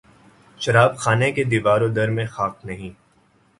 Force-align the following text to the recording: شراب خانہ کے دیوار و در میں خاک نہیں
شراب 0.61 0.91
خانہ 0.97 1.25
کے 1.35 1.43
دیوار 1.51 1.81
و 1.81 1.89
در 1.95 2.09
میں 2.09 2.25
خاک 2.25 2.55
نہیں 2.65 2.91